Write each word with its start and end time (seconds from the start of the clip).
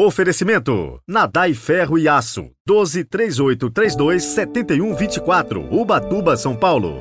Oferecimento: 0.00 1.02
Nadai 1.08 1.52
Ferro 1.54 1.98
e 1.98 2.06
Aço. 2.06 2.52
12 2.64 3.02
3832 3.02 4.22
7124. 4.22 5.74
Ubatuba, 5.74 6.36
São 6.36 6.54
Paulo. 6.54 7.00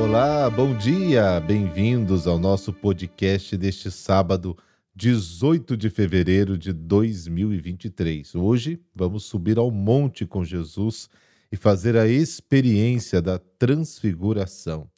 Olá, 0.00 0.48
bom 0.48 0.72
dia. 0.76 1.40
Bem-vindos 1.40 2.28
ao 2.28 2.38
nosso 2.38 2.72
podcast 2.72 3.56
deste 3.56 3.90
sábado, 3.90 4.56
18 4.94 5.76
de 5.76 5.90
fevereiro 5.90 6.56
de 6.56 6.72
2023. 6.72 8.36
Hoje 8.36 8.80
vamos 8.94 9.24
subir 9.24 9.58
ao 9.58 9.68
monte 9.68 10.24
com 10.24 10.44
Jesus 10.44 11.08
e 11.50 11.56
fazer 11.56 11.96
a 11.96 12.06
experiência 12.06 13.20
da 13.20 13.40
transfiguração. 13.58 14.93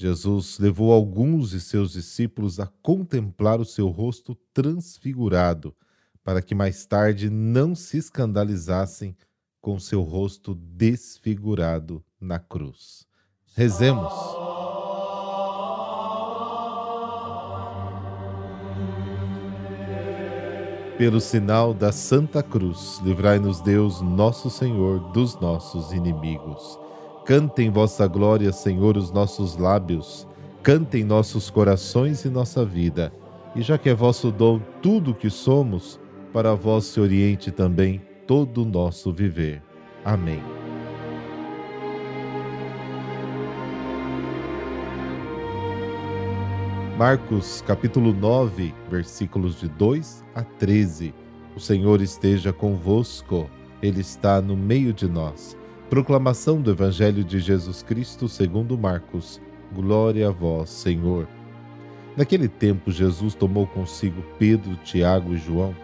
Jesus 0.00 0.58
levou 0.58 0.94
alguns 0.94 1.50
de 1.50 1.60
seus 1.60 1.92
discípulos 1.92 2.58
a 2.58 2.66
contemplar 2.66 3.60
o 3.60 3.66
seu 3.66 3.88
rosto 3.88 4.34
transfigurado, 4.54 5.76
para 6.24 6.40
que 6.40 6.54
mais 6.54 6.86
tarde 6.86 7.28
não 7.28 7.74
se 7.74 7.98
escandalizassem 7.98 9.14
com 9.60 9.78
seu 9.78 10.00
rosto 10.00 10.54
desfigurado 10.54 12.02
na 12.18 12.38
cruz. 12.38 13.06
Rezemos. 13.54 14.10
Pelo 20.96 21.20
sinal 21.20 21.74
da 21.74 21.92
Santa 21.92 22.42
Cruz, 22.42 22.98
livrai-nos 23.04 23.60
Deus, 23.60 24.00
nosso 24.00 24.48
Senhor, 24.48 25.12
dos 25.12 25.38
nossos 25.38 25.92
inimigos. 25.92 26.78
Cantem 27.24 27.70
vossa 27.70 28.06
glória, 28.06 28.50
Senhor, 28.50 28.96
os 28.96 29.12
nossos 29.12 29.56
lábios, 29.56 30.26
cantem 30.62 31.04
nossos 31.04 31.50
corações 31.50 32.24
e 32.24 32.30
nossa 32.30 32.64
vida. 32.64 33.12
E 33.54 33.62
já 33.62 33.76
que 33.76 33.88
é 33.88 33.94
vosso 33.94 34.30
dom 34.30 34.60
tudo 34.82 35.10
o 35.10 35.14
que 35.14 35.28
somos, 35.28 36.00
para 36.32 36.54
vós 36.54 36.84
se 36.84 37.00
oriente 37.00 37.50
também 37.50 38.00
todo 38.26 38.62
o 38.62 38.64
nosso 38.64 39.12
viver. 39.12 39.62
Amém. 40.04 40.42
Marcos 46.96 47.62
capítulo 47.66 48.12
9, 48.12 48.74
versículos 48.90 49.58
de 49.58 49.68
2 49.68 50.24
a 50.34 50.42
13. 50.42 51.14
O 51.56 51.60
Senhor 51.60 52.00
esteja 52.00 52.52
convosco, 52.52 53.48
Ele 53.82 54.00
está 54.00 54.40
no 54.40 54.56
meio 54.56 54.92
de 54.92 55.08
nós. 55.08 55.56
Proclamação 55.90 56.60
do 56.62 56.70
Evangelho 56.70 57.24
de 57.24 57.40
Jesus 57.40 57.82
Cristo 57.82 58.28
segundo 58.28 58.78
Marcos. 58.78 59.40
Glória 59.74 60.28
a 60.28 60.30
vós, 60.30 60.70
Senhor. 60.70 61.26
Naquele 62.16 62.46
tempo, 62.46 62.92
Jesus 62.92 63.34
tomou 63.34 63.66
consigo 63.66 64.22
Pedro, 64.38 64.76
Tiago 64.84 65.34
e 65.34 65.36
João 65.36 65.74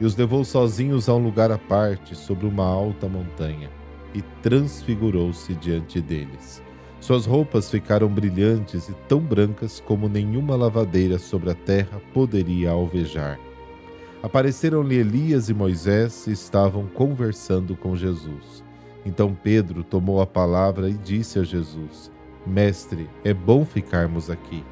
e 0.00 0.04
os 0.04 0.14
levou 0.14 0.44
sozinhos 0.44 1.08
a 1.08 1.16
um 1.16 1.18
lugar 1.18 1.50
à 1.50 1.58
parte, 1.58 2.14
sobre 2.14 2.46
uma 2.46 2.64
alta 2.64 3.08
montanha, 3.08 3.68
e 4.14 4.22
transfigurou-se 4.40 5.52
diante 5.56 6.00
deles. 6.00 6.62
Suas 7.00 7.26
roupas 7.26 7.68
ficaram 7.68 8.06
brilhantes 8.06 8.88
e 8.88 8.94
tão 9.08 9.18
brancas 9.18 9.80
como 9.80 10.08
nenhuma 10.08 10.54
lavadeira 10.54 11.18
sobre 11.18 11.50
a 11.50 11.54
terra 11.56 12.00
poderia 12.14 12.70
alvejar. 12.70 13.36
Apareceram-lhe 14.22 14.94
Elias 14.94 15.48
e 15.48 15.54
Moisés 15.54 16.28
e 16.28 16.30
estavam 16.30 16.86
conversando 16.86 17.74
com 17.74 17.96
Jesus. 17.96 18.64
Então 19.06 19.32
Pedro 19.40 19.84
tomou 19.84 20.20
a 20.20 20.26
palavra 20.26 20.90
e 20.90 20.94
disse 20.94 21.38
a 21.38 21.44
Jesus: 21.44 22.10
Mestre, 22.44 23.08
é 23.24 23.32
bom 23.32 23.64
ficarmos 23.64 24.28
aqui. 24.28 24.64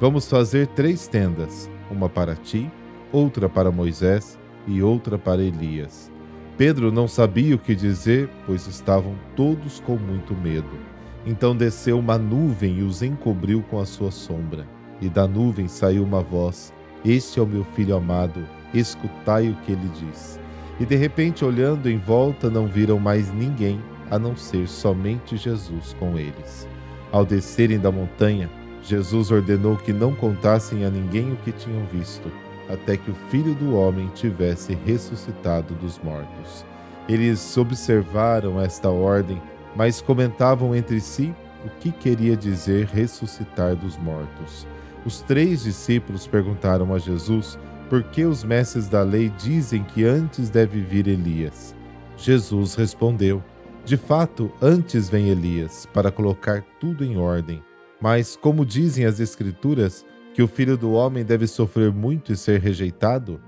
Vamos 0.00 0.28
fazer 0.28 0.66
três 0.68 1.06
tendas: 1.06 1.70
uma 1.90 2.08
para 2.08 2.34
ti, 2.34 2.72
outra 3.12 3.50
para 3.50 3.70
Moisés 3.70 4.38
e 4.66 4.82
outra 4.82 5.18
para 5.18 5.42
Elias. 5.42 6.10
Pedro 6.56 6.90
não 6.90 7.06
sabia 7.06 7.54
o 7.54 7.58
que 7.58 7.74
dizer, 7.74 8.30
pois 8.46 8.66
estavam 8.66 9.14
todos 9.36 9.80
com 9.80 9.96
muito 9.96 10.34
medo. 10.34 10.78
Então 11.26 11.54
desceu 11.54 11.98
uma 11.98 12.16
nuvem 12.16 12.78
e 12.78 12.82
os 12.82 13.02
encobriu 13.02 13.62
com 13.70 13.78
a 13.78 13.84
sua 13.84 14.10
sombra. 14.10 14.66
E 15.02 15.08
da 15.08 15.28
nuvem 15.28 15.68
saiu 15.68 16.02
uma 16.02 16.22
voz: 16.22 16.72
Este 17.04 17.38
é 17.38 17.42
o 17.42 17.46
meu 17.46 17.62
filho 17.62 17.94
amado, 17.94 18.42
escutai 18.72 19.50
o 19.50 19.56
que 19.56 19.72
ele 19.72 19.90
diz. 20.00 20.40
E 20.80 20.86
de 20.86 20.96
repente, 20.96 21.44
olhando 21.44 21.88
em 21.88 21.98
volta, 21.98 22.50
não 22.50 22.66
viram 22.66 22.98
mais 22.98 23.32
ninguém 23.32 23.80
a 24.10 24.18
não 24.18 24.36
ser 24.36 24.68
somente 24.68 25.36
Jesus 25.36 25.94
com 25.98 26.18
eles. 26.18 26.68
Ao 27.10 27.24
descerem 27.24 27.78
da 27.78 27.90
montanha, 27.90 28.50
Jesus 28.82 29.30
ordenou 29.30 29.76
que 29.76 29.92
não 29.92 30.14
contassem 30.14 30.84
a 30.84 30.90
ninguém 30.90 31.32
o 31.32 31.36
que 31.36 31.52
tinham 31.52 31.84
visto, 31.86 32.30
até 32.68 32.96
que 32.96 33.10
o 33.10 33.16
Filho 33.30 33.54
do 33.54 33.76
Homem 33.76 34.10
tivesse 34.14 34.76
ressuscitado 34.84 35.74
dos 35.74 35.98
mortos. 35.98 36.64
Eles 37.08 37.56
observaram 37.56 38.60
esta 38.60 38.88
ordem, 38.88 39.40
mas 39.76 40.00
comentavam 40.00 40.74
entre 40.74 41.00
si 41.00 41.34
o 41.64 41.68
que 41.80 41.92
queria 41.92 42.36
dizer 42.36 42.86
ressuscitar 42.86 43.76
dos 43.76 43.96
mortos. 43.98 44.66
Os 45.04 45.20
três 45.20 45.64
discípulos 45.64 46.26
perguntaram 46.26 46.92
a 46.94 46.98
Jesus 46.98 47.58
por 47.92 48.02
que 48.04 48.24
os 48.24 48.42
mestres 48.42 48.88
da 48.88 49.02
lei 49.02 49.28
dizem 49.28 49.84
que 49.84 50.02
antes 50.02 50.48
deve 50.48 50.80
vir 50.80 51.06
Elias. 51.06 51.74
Jesus 52.16 52.74
respondeu: 52.74 53.44
De 53.84 53.98
fato, 53.98 54.50
antes 54.62 55.10
vem 55.10 55.28
Elias 55.28 55.84
para 55.92 56.10
colocar 56.10 56.64
tudo 56.80 57.04
em 57.04 57.18
ordem. 57.18 57.62
Mas, 58.00 58.34
como 58.34 58.64
dizem 58.64 59.04
as 59.04 59.20
Escrituras, 59.20 60.06
que 60.32 60.42
o 60.42 60.48
filho 60.48 60.78
do 60.78 60.92
homem 60.92 61.22
deve 61.22 61.46
sofrer 61.46 61.92
muito 61.92 62.32
e 62.32 62.36
ser 62.36 62.60
rejeitado? 62.60 63.38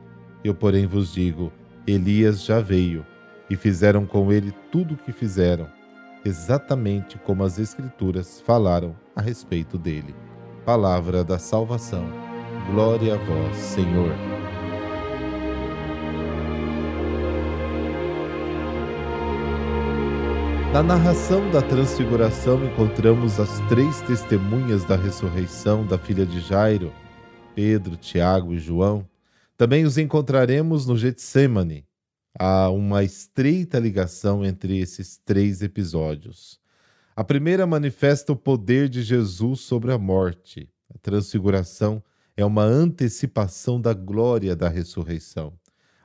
Eu, 0.44 0.54
porém, 0.54 0.86
vos 0.86 1.14
digo: 1.14 1.50
Elias 1.86 2.44
já 2.44 2.60
veio, 2.60 3.02
e 3.48 3.56
fizeram 3.56 4.04
com 4.04 4.30
ele 4.30 4.52
tudo 4.70 4.92
o 4.92 4.98
que 4.98 5.10
fizeram, 5.10 5.68
exatamente 6.22 7.16
como 7.16 7.44
as 7.44 7.58
Escrituras 7.58 8.42
falaram 8.42 8.94
a 9.16 9.22
respeito 9.22 9.78
dele. 9.78 10.14
Palavra 10.66 11.24
da 11.24 11.38
salvação. 11.38 12.23
Glória 12.70 13.14
a 13.14 13.18
vós, 13.18 13.56
Senhor. 13.56 14.10
Na 20.72 20.82
narração 20.82 21.50
da 21.50 21.60
Transfiguração 21.60 22.64
encontramos 22.64 23.38
as 23.38 23.60
três 23.68 24.00
testemunhas 24.00 24.82
da 24.82 24.96
ressurreição 24.96 25.86
da 25.86 25.98
filha 25.98 26.24
de 26.24 26.40
Jairo, 26.40 26.90
Pedro, 27.54 27.96
Tiago 27.96 28.54
e 28.54 28.58
João. 28.58 29.06
Também 29.58 29.84
os 29.84 29.98
encontraremos 29.98 30.86
no 30.86 30.96
Getsemane. 30.96 31.86
Há 32.36 32.70
uma 32.70 33.04
estreita 33.04 33.78
ligação 33.78 34.44
entre 34.44 34.78
esses 34.78 35.20
três 35.24 35.62
episódios. 35.62 36.58
A 37.14 37.22
primeira 37.22 37.66
manifesta 37.66 38.32
o 38.32 38.36
poder 38.36 38.88
de 38.88 39.02
Jesus 39.02 39.60
sobre 39.60 39.92
a 39.92 39.98
morte. 39.98 40.68
A 40.92 40.98
Transfiguração 40.98 42.02
é 42.36 42.44
uma 42.44 42.64
antecipação 42.64 43.80
da 43.80 43.92
glória 43.92 44.56
da 44.56 44.68
ressurreição. 44.68 45.52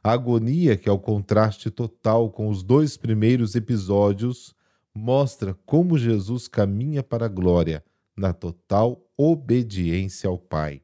A 0.03 0.11
agonia, 0.11 0.77
que 0.77 0.87
é 0.87 0.91
o 0.91 0.99
contraste 0.99 1.69
total 1.69 2.29
com 2.29 2.49
os 2.49 2.63
dois 2.63 2.95
primeiros 2.95 3.55
episódios, 3.55 4.55
mostra 4.93 5.53
como 5.65 5.97
Jesus 5.97 6.47
caminha 6.47 7.03
para 7.03 7.25
a 7.25 7.29
glória 7.29 7.83
na 8.15 8.33
total 8.33 9.05
obediência 9.17 10.29
ao 10.29 10.37
Pai. 10.37 10.81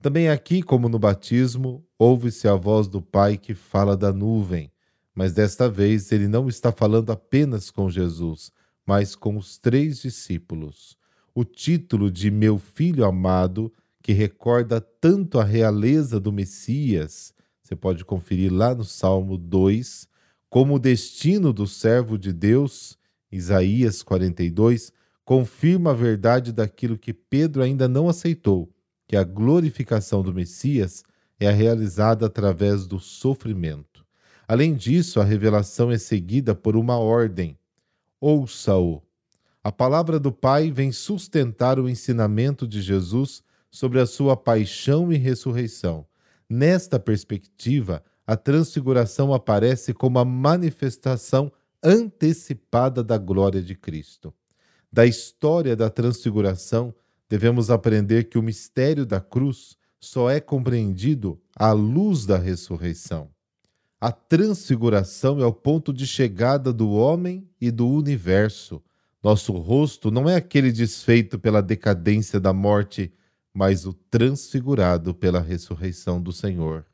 Também 0.00 0.28
aqui, 0.28 0.62
como 0.62 0.88
no 0.88 0.98
batismo, 0.98 1.82
ouve-se 1.98 2.46
a 2.46 2.54
voz 2.54 2.88
do 2.88 3.00
Pai 3.00 3.38
que 3.38 3.54
fala 3.54 3.96
da 3.96 4.12
nuvem, 4.12 4.70
mas 5.14 5.32
desta 5.32 5.68
vez 5.68 6.12
ele 6.12 6.28
não 6.28 6.48
está 6.48 6.72
falando 6.72 7.10
apenas 7.10 7.70
com 7.70 7.88
Jesus, 7.88 8.52
mas 8.84 9.14
com 9.14 9.36
os 9.36 9.56
três 9.56 10.02
discípulos. 10.02 10.96
O 11.34 11.44
título 11.44 12.10
de 12.10 12.30
Meu 12.30 12.58
Filho 12.58 13.04
Amado, 13.04 13.72
que 14.04 14.12
recorda 14.12 14.82
tanto 14.82 15.40
a 15.40 15.44
realeza 15.44 16.20
do 16.20 16.30
Messias, 16.30 17.32
você 17.62 17.74
pode 17.74 18.04
conferir 18.04 18.52
lá 18.52 18.74
no 18.74 18.84
Salmo 18.84 19.38
2, 19.38 20.06
como 20.50 20.74
o 20.74 20.78
destino 20.78 21.54
do 21.54 21.66
servo 21.66 22.18
de 22.18 22.30
Deus 22.30 22.98
Isaías 23.32 24.02
42 24.02 24.92
confirma 25.24 25.92
a 25.92 25.94
verdade 25.94 26.52
daquilo 26.52 26.98
que 26.98 27.14
Pedro 27.14 27.62
ainda 27.62 27.88
não 27.88 28.06
aceitou, 28.06 28.70
que 29.08 29.16
a 29.16 29.24
glorificação 29.24 30.22
do 30.22 30.34
Messias 30.34 31.02
é 31.40 31.50
realizada 31.50 32.26
através 32.26 32.86
do 32.86 33.00
sofrimento. 33.00 34.04
Além 34.46 34.74
disso, 34.74 35.18
a 35.18 35.24
revelação 35.24 35.90
é 35.90 35.96
seguida 35.96 36.54
por 36.54 36.76
uma 36.76 36.98
ordem: 36.98 37.58
ouça-o. 38.20 39.02
A 39.62 39.72
palavra 39.72 40.20
do 40.20 40.30
Pai 40.30 40.70
vem 40.70 40.92
sustentar 40.92 41.80
o 41.80 41.88
ensinamento 41.88 42.68
de 42.68 42.82
Jesus 42.82 43.42
sobre 43.74 43.98
a 43.98 44.06
sua 44.06 44.36
paixão 44.36 45.12
e 45.12 45.16
ressurreição. 45.16 46.06
Nesta 46.48 46.96
perspectiva, 46.96 48.04
a 48.24 48.36
transfiguração 48.36 49.34
aparece 49.34 49.92
como 49.92 50.20
a 50.20 50.24
manifestação 50.24 51.50
antecipada 51.82 53.02
da 53.02 53.18
glória 53.18 53.60
de 53.60 53.74
Cristo. 53.74 54.32
Da 54.92 55.04
história 55.04 55.74
da 55.74 55.90
transfiguração 55.90 56.94
devemos 57.28 57.68
aprender 57.68 58.28
que 58.28 58.38
o 58.38 58.42
mistério 58.44 59.04
da 59.04 59.20
cruz 59.20 59.76
só 59.98 60.30
é 60.30 60.38
compreendido 60.38 61.42
à 61.56 61.72
luz 61.72 62.24
da 62.24 62.38
ressurreição. 62.38 63.28
A 64.00 64.12
transfiguração 64.12 65.40
é 65.40 65.46
o 65.46 65.52
ponto 65.52 65.92
de 65.92 66.06
chegada 66.06 66.72
do 66.72 66.92
homem 66.92 67.44
e 67.60 67.72
do 67.72 67.88
universo. 67.88 68.80
Nosso 69.20 69.52
rosto 69.54 70.12
não 70.12 70.30
é 70.30 70.36
aquele 70.36 70.70
desfeito 70.70 71.40
pela 71.40 71.60
decadência 71.60 72.38
da 72.38 72.52
morte, 72.52 73.12
mas 73.54 73.86
o 73.86 73.92
transfigurado 73.92 75.14
pela 75.14 75.40
ressurreição 75.40 76.20
do 76.20 76.32
Senhor. 76.32 76.84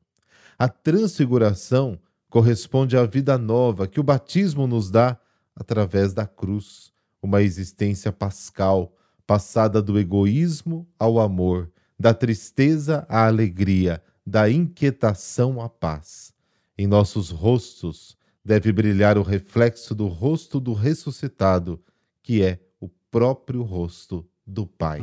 A 0.59 0.69
transfiguração 0.69 1.99
corresponde 2.29 2.97
à 2.97 3.07
vida 3.07 3.39
nova 3.39 3.89
que 3.89 3.99
o 3.99 4.05
batismo 4.05 4.67
nos 4.67 4.91
dá 4.91 5.19
através 5.57 6.13
da 6.13 6.27
cruz, 6.27 6.93
uma 7.23 7.43
existência 7.43 8.13
pascal, 8.13 8.95
passada 9.27 9.81
do 9.81 9.99
egoísmo 9.99 10.87
ao 10.99 11.19
amor, 11.19 11.71
da 11.99 12.13
tristeza 12.13 13.07
à 13.09 13.27
alegria, 13.27 14.03
da 14.27 14.51
inquietação 14.51 15.61
à 15.61 15.69
paz. 15.69 16.33
Em 16.77 16.87
nossos 16.87 17.31
rostos 17.31 18.17
deve 18.45 18.73
brilhar 18.73 19.19
o 19.19 19.23
reflexo 19.23 19.95
do 19.95 20.09
rosto 20.09 20.61
do 20.61 20.73
ressuscitado, 20.73 21.83
que 22.23 22.43
é 22.43 22.61
o 22.81 22.89
próprio 23.11 23.63
rosto 23.63 24.27
do 24.47 24.67
Pai. 24.67 25.01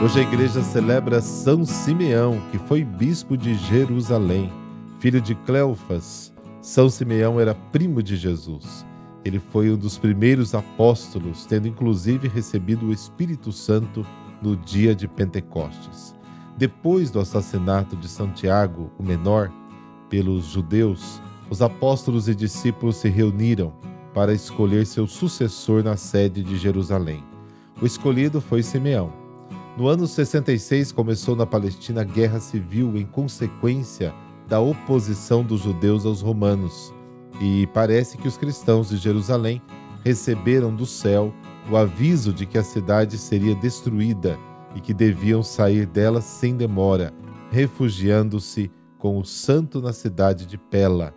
Hoje 0.00 0.20
a 0.20 0.22
igreja 0.22 0.62
celebra 0.62 1.20
São 1.20 1.64
Simeão, 1.64 2.40
que 2.52 2.58
foi 2.58 2.84
bispo 2.84 3.36
de 3.36 3.54
Jerusalém, 3.54 4.48
filho 5.00 5.20
de 5.20 5.34
Cleofas. 5.34 6.32
São 6.62 6.88
Simeão 6.88 7.40
era 7.40 7.52
primo 7.52 8.00
de 8.00 8.16
Jesus. 8.16 8.86
Ele 9.24 9.40
foi 9.40 9.72
um 9.72 9.76
dos 9.76 9.98
primeiros 9.98 10.54
apóstolos, 10.54 11.44
tendo 11.46 11.66
inclusive 11.66 12.28
recebido 12.28 12.86
o 12.86 12.92
Espírito 12.92 13.50
Santo 13.50 14.06
no 14.40 14.56
dia 14.56 14.94
de 14.94 15.08
Pentecostes. 15.08 16.14
Depois 16.56 17.10
do 17.10 17.18
assassinato 17.18 17.96
de 17.96 18.08
Santiago, 18.08 18.92
o 19.00 19.02
menor, 19.02 19.50
pelos 20.08 20.44
judeus, 20.44 21.20
os 21.50 21.60
apóstolos 21.60 22.28
e 22.28 22.36
discípulos 22.36 22.98
se 22.98 23.08
reuniram 23.08 23.72
para 24.14 24.32
escolher 24.32 24.86
seu 24.86 25.08
sucessor 25.08 25.82
na 25.82 25.96
sede 25.96 26.44
de 26.44 26.56
Jerusalém. 26.56 27.24
O 27.82 27.84
escolhido 27.84 28.40
foi 28.40 28.62
Simeão. 28.62 29.27
No 29.78 29.86
ano 29.86 30.08
66 30.08 30.90
começou 30.90 31.36
na 31.36 31.46
Palestina 31.46 32.00
a 32.00 32.04
guerra 32.04 32.40
civil 32.40 32.98
em 32.98 33.06
consequência 33.06 34.12
da 34.48 34.58
oposição 34.58 35.44
dos 35.44 35.60
judeus 35.60 36.04
aos 36.04 36.20
romanos, 36.20 36.92
e 37.40 37.64
parece 37.68 38.18
que 38.18 38.26
os 38.26 38.36
cristãos 38.36 38.88
de 38.88 38.96
Jerusalém 38.96 39.62
receberam 40.04 40.74
do 40.74 40.84
céu 40.84 41.32
o 41.70 41.76
aviso 41.76 42.32
de 42.32 42.44
que 42.44 42.58
a 42.58 42.64
cidade 42.64 43.16
seria 43.16 43.54
destruída 43.54 44.36
e 44.74 44.80
que 44.80 44.92
deviam 44.92 45.44
sair 45.44 45.86
dela 45.86 46.20
sem 46.20 46.56
demora, 46.56 47.14
refugiando-se 47.52 48.72
com 48.98 49.16
o 49.16 49.24
santo 49.24 49.80
na 49.80 49.92
cidade 49.92 50.44
de 50.44 50.58
Pela. 50.58 51.14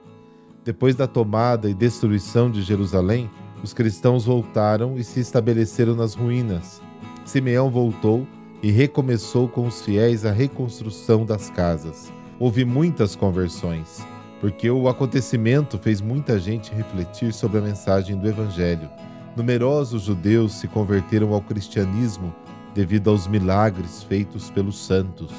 Depois 0.64 0.96
da 0.96 1.08
tomada 1.08 1.68
e 1.68 1.74
destruição 1.74 2.52
de 2.52 2.62
Jerusalém, 2.62 3.28
os 3.64 3.74
cristãos 3.74 4.26
voltaram 4.26 5.00
e 5.00 5.04
se 5.04 5.20
estabeleceram 5.20 5.96
nas 5.96 6.14
ruínas. 6.14 6.80
Simeão 7.26 7.72
voltou 7.72 8.28
e 8.62 8.72
recomeçou 8.72 9.48
com 9.48 9.66
os 9.66 9.82
fiéis 9.82 10.26
a 10.26 10.32
reconstrução 10.32 11.26
das 11.26 11.50
casas. 11.50 12.12
Houve 12.40 12.64
muitas 12.64 13.16
conversões, 13.16 14.06
porque 14.40 14.70
o 14.70 14.88
acontecimento 14.88 15.78
fez 15.78 16.02
muita 16.02 16.40
gente 16.40 16.74
refletir 16.74 17.34
sobre 17.34 17.60
a 17.60 17.62
mensagem 17.62 18.18
do 18.18 18.28
Evangelho. 18.28 18.90
Numerosos 19.36 20.04
judeus 20.04 20.54
se 20.54 20.68
converteram 20.68 21.34
ao 21.34 21.42
cristianismo 21.42 22.34
devido 22.74 23.10
aos 23.10 23.28
milagres 23.28 24.04
feitos 24.04 24.50
pelos 24.50 24.78
santos. 24.78 25.32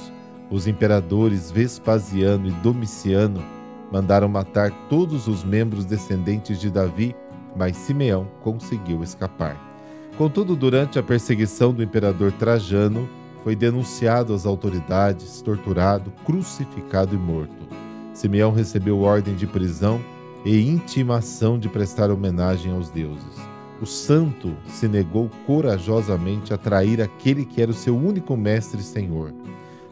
Os 0.51 0.67
imperadores 0.67 1.51
Vespasiano 1.51 2.49
e 2.49 2.53
Domiciano 2.63 3.43
mandaram 3.91 4.29
matar 4.29 4.71
todos 4.89 5.27
os 5.29 5.45
membros 5.45 5.85
descendentes 5.85 6.61
de 6.61 6.71
Davi, 6.71 7.15
mas 7.57 7.77
Simeão 7.77 8.27
conseguiu 8.43 9.03
escapar. 9.03 9.72
Contudo, 10.17 10.55
durante 10.55 10.99
a 10.99 11.03
perseguição 11.03 11.73
do 11.73 11.83
imperador 11.83 12.33
Trajano, 12.33 13.09
foi 13.43 13.57
denunciado 13.57 14.35
às 14.35 14.47
autoridades, 14.47 15.43
torturado, 15.43 16.13
crucificado 16.25 17.15
e 17.15 17.19
morto. 17.19 17.67
Simeão 18.15 18.53
recebeu 18.53 19.01
ordem 19.01 19.35
de 19.35 19.47
prisão 19.47 20.01
e 20.45 20.69
intimação 20.69 21.59
de 21.59 21.69
prestar 21.69 22.11
homenagem 22.11 22.73
aos 22.73 22.91
deuses 22.91 23.53
o 23.83 23.87
santo 23.87 24.57
se 24.69 24.87
negou 24.87 25.29
corajosamente 25.45 26.55
a 26.55 26.57
trair 26.57 27.03
aquele 27.03 27.45
que 27.45 27.61
era 27.61 27.73
o 27.73 27.75
seu 27.75 27.97
único 27.97 28.37
mestre 28.37 28.81
e 28.81 28.85
senhor. 28.85 29.35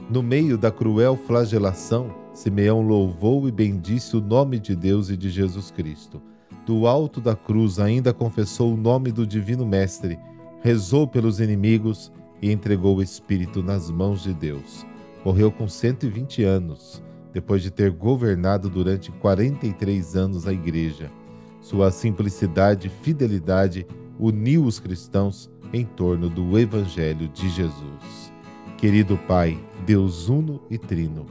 No 0.09 0.23
meio 0.23 0.57
da 0.57 0.71
cruel 0.71 1.17
flagelação, 1.17 2.15
Simeão 2.33 2.83
louvou 2.83 3.49
e 3.49 3.51
bendisse 3.51 4.17
o 4.17 4.21
nome 4.21 4.61
de 4.61 4.77
Deus 4.77 5.11
e 5.11 5.17
de 5.17 5.29
Jesus 5.29 5.73
Cristo. 5.73 6.23
Do 6.71 6.87
alto 6.87 7.21
da 7.21 7.35
cruz 7.35 7.81
ainda 7.81 8.15
confessou 8.15 8.73
o 8.73 8.77
nome 8.77 9.11
do 9.11 9.27
Divino 9.27 9.67
Mestre, 9.67 10.17
rezou 10.63 11.05
pelos 11.05 11.41
inimigos 11.41 12.13
e 12.41 12.53
entregou 12.53 12.99
o 12.99 13.03
Espírito 13.03 13.61
nas 13.61 13.91
mãos 13.91 14.23
de 14.23 14.33
Deus. 14.33 14.87
Morreu 15.25 15.51
com 15.51 15.67
120 15.67 16.45
anos, 16.45 17.03
depois 17.33 17.61
de 17.61 17.73
ter 17.73 17.91
governado 17.91 18.71
durante 18.71 19.11
43 19.11 20.15
anos 20.15 20.47
a 20.47 20.53
Igreja. 20.53 21.11
Sua 21.61 21.91
simplicidade 21.91 22.87
e 22.87 23.05
fidelidade 23.05 23.85
uniu 24.17 24.63
os 24.65 24.79
cristãos 24.79 25.51
em 25.73 25.85
torno 25.85 26.29
do 26.29 26.57
Evangelho 26.57 27.27
de 27.31 27.49
Jesus. 27.49 28.33
Querido 28.79 29.19
Pai, 29.27 29.59
Deus 29.85 30.29
uno 30.29 30.63
e 30.71 30.79
trino, 30.79 31.27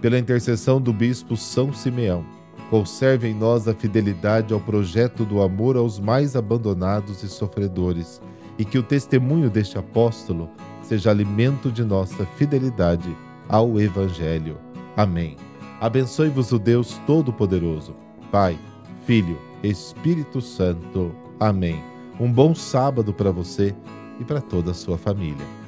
pela 0.00 0.20
intercessão 0.20 0.80
do 0.80 0.92
bispo 0.92 1.36
São 1.36 1.72
Simeão, 1.72 2.24
conserve 2.70 3.28
em 3.28 3.34
nós 3.34 3.68
a 3.68 3.74
fidelidade 3.74 4.52
ao 4.52 4.60
projeto 4.60 5.24
do 5.24 5.42
amor 5.42 5.76
aos 5.76 5.98
mais 5.98 6.34
abandonados 6.36 7.22
e 7.22 7.28
sofredores, 7.28 8.20
e 8.58 8.64
que 8.64 8.78
o 8.78 8.82
testemunho 8.82 9.50
deste 9.50 9.78
apóstolo 9.78 10.48
seja 10.82 11.10
alimento 11.10 11.70
de 11.70 11.82
nossa 11.82 12.24
fidelidade 12.36 13.14
ao 13.48 13.80
Evangelho. 13.80 14.58
Amém. 14.96 15.36
Abençoe-vos 15.80 16.52
o 16.52 16.58
Deus 16.58 17.00
Todo-Poderoso, 17.06 17.94
Pai, 18.30 18.58
Filho 19.06 19.38
Espírito 19.62 20.40
Santo. 20.40 21.14
Amém. 21.40 21.82
Um 22.20 22.30
bom 22.30 22.54
sábado 22.54 23.12
para 23.12 23.30
você 23.30 23.74
e 24.20 24.24
para 24.24 24.40
toda 24.40 24.70
a 24.70 24.74
sua 24.74 24.98
família. 24.98 25.63